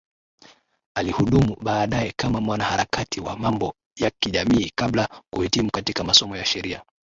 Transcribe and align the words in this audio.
Alihudumu 0.95 1.55
baadae 1.61 2.13
kama 2.17 2.41
mwanaharakati 2.41 3.21
wa 3.21 3.37
mambo 3.37 3.75
ya 3.95 4.11
kijamii 4.19 4.71
kabla 4.75 5.09
kuhitimu 5.33 5.71
katika 5.71 6.03
masomo 6.03 6.37
ya 6.37 6.45
sheria 6.45 6.81